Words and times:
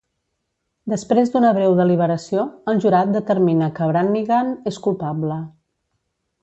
Després 0.93 1.33
d'una 1.35 1.51
breu 1.57 1.75
deliberació, 1.81 2.47
el 2.73 2.81
jurat 2.87 3.13
determina 3.19 3.71
que 3.79 3.93
Brannigan 3.93 4.53
és 4.73 4.85
culpable. 4.89 5.43